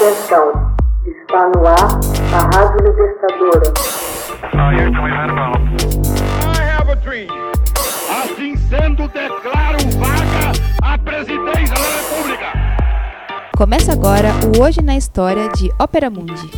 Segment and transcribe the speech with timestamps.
[0.00, 0.48] Atenção,
[1.04, 2.00] está no ar
[2.32, 3.68] a Rádio Libertadora.
[8.08, 10.52] Assim sendo, declaro vaga
[10.82, 12.46] a presidência da República.
[13.54, 16.50] Começa agora o Hoje na História de Ópera Mundi.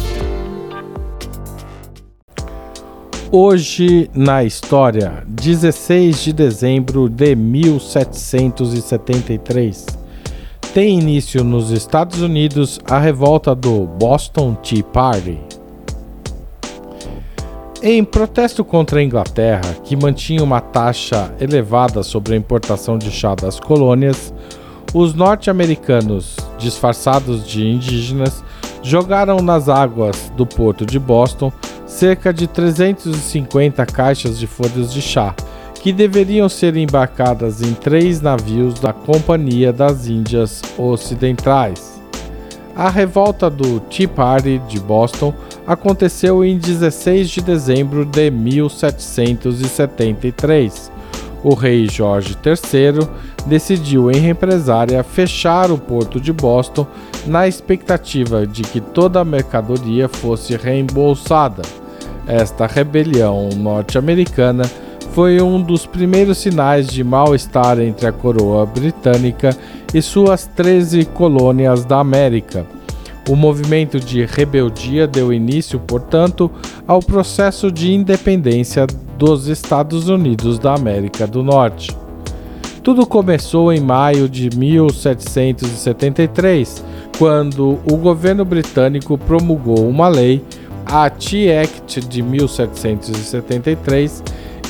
[3.32, 10.01] Hoje na história, 16 de dezembro de 1773.
[10.74, 15.38] Tem início nos Estados Unidos a revolta do Boston Tea Party.
[17.82, 23.34] Em protesto contra a Inglaterra, que mantinha uma taxa elevada sobre a importação de chá
[23.34, 24.32] das colônias,
[24.94, 28.42] os norte-americanos, disfarçados de indígenas,
[28.82, 31.52] jogaram nas águas do porto de Boston
[31.84, 35.34] cerca de 350 caixas de folhas de chá,
[35.82, 42.00] que deveriam ser embarcadas em três navios da Companhia das Índias Ocidentais.
[42.76, 45.34] A revolta do Tea Party de Boston
[45.66, 50.92] aconteceu em 16 de dezembro de 1773.
[51.42, 53.08] O rei Jorge III
[53.46, 56.86] decidiu em represária fechar o porto de Boston
[57.26, 61.62] na expectativa de que toda a mercadoria fosse reembolsada.
[62.24, 64.62] Esta rebelião norte-americana
[65.12, 69.54] foi um dos primeiros sinais de mal-estar entre a coroa britânica
[69.92, 72.64] e suas 13 colônias da América.
[73.28, 76.50] O movimento de rebeldia deu início, portanto,
[76.88, 78.86] ao processo de independência
[79.18, 81.94] dos Estados Unidos da América do Norte.
[82.82, 86.82] Tudo começou em maio de 1773,
[87.18, 90.42] quando o governo britânico promulgou uma lei
[90.86, 94.22] a Tea Act de 1773,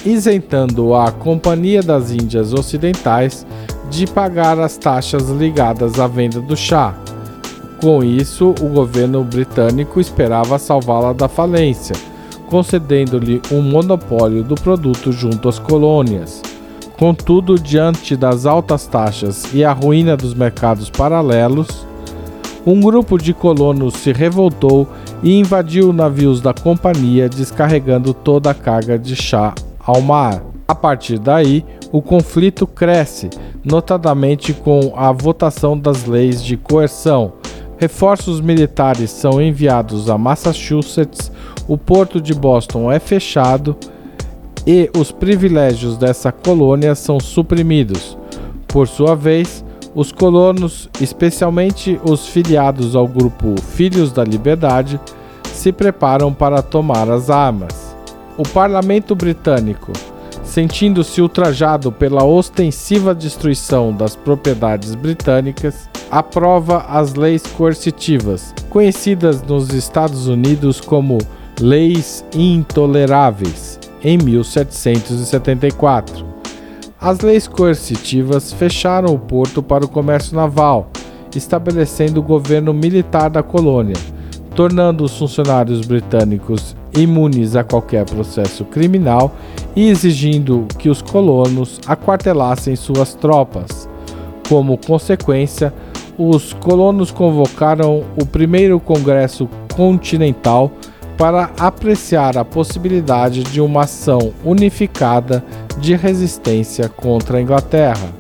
[0.04, 3.46] isentando a Companhia das Índias Ocidentais
[3.90, 6.94] de pagar as taxas ligadas à venda do chá.
[7.80, 11.94] Com isso, o governo britânico esperava salvá-la da falência,
[12.48, 16.40] concedendo-lhe um monopólio do produto junto às colônias.
[16.96, 21.86] Contudo, diante das altas taxas e a ruína dos mercados paralelos,
[22.64, 24.88] um grupo de colonos se revoltou
[25.22, 29.52] e invadiu navios da companhia, descarregando toda a carga de chá
[29.84, 30.42] ao mar.
[30.66, 33.28] A partir daí, o conflito cresce,
[33.64, 37.34] notadamente com a votação das leis de coerção.
[37.76, 41.30] Reforços militares são enviados a Massachusetts,
[41.66, 43.76] o porto de Boston é fechado
[44.66, 48.16] e os privilégios dessa colônia são suprimidos.
[48.68, 49.64] Por sua vez,
[49.94, 54.98] os colonos, especialmente os filiados ao grupo Filhos da Liberdade,
[55.44, 57.91] se preparam para tomar as armas.
[58.38, 59.92] O parlamento britânico,
[60.42, 70.28] sentindo-se ultrajado pela ostensiva destruição das propriedades britânicas, aprova as leis coercitivas, conhecidas nos Estados
[70.28, 71.18] Unidos como
[71.60, 76.24] Leis Intoleráveis, em 1774.
[76.98, 80.88] As leis coercitivas fecharam o porto para o comércio naval,
[81.36, 83.96] estabelecendo o governo militar da colônia,
[84.54, 89.34] tornando os funcionários britânicos imunes a qualquer processo criminal
[89.74, 93.88] e exigindo que os colonos aquartelassem suas tropas.
[94.48, 95.72] Como consequência,
[96.18, 100.70] os colonos convocaram o primeiro Congresso Continental
[101.16, 105.44] para apreciar a possibilidade de uma ação unificada
[105.78, 108.12] de resistência contra a Inglaterra.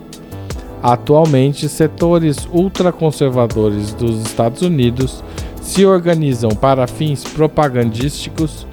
[0.82, 5.22] Atualmente, setores ultraconservadores dos Estados Unidos
[5.62, 8.66] se organizam para fins propagandísticos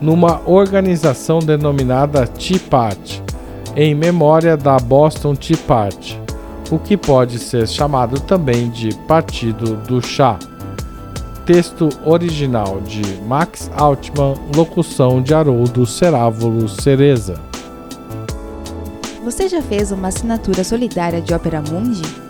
[0.00, 3.22] numa organização denominada Tea Party,
[3.76, 6.18] em memória da Boston Tea Party,
[6.70, 10.38] o que pode ser chamado também de Partido do Chá.
[11.44, 17.34] Texto original de Max Altman, locução de Haroldo Cerávulo Cereza.
[19.24, 22.29] Você já fez uma assinatura solidária de Opera Mundi?